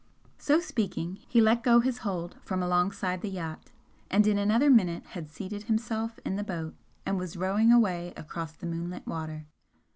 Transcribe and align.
So 0.39 0.59
speaking, 0.59 1.19
he 1.27 1.41
let 1.41 1.61
go 1.61 1.79
his 1.79 1.99
hold 1.99 2.35
from 2.41 2.63
alongside 2.63 3.21
the 3.21 3.29
yacht, 3.29 3.69
and 4.09 4.25
in 4.25 4.39
another 4.39 4.67
minute 4.71 5.05
had 5.09 5.29
seated 5.29 5.65
himself 5.65 6.17
in 6.25 6.37
the 6.37 6.43
boat 6.43 6.73
and 7.05 7.19
was 7.19 7.37
rowing 7.37 7.71
away 7.71 8.11
across 8.17 8.53
the 8.53 8.65
moonlit 8.65 9.05
water. 9.05 9.45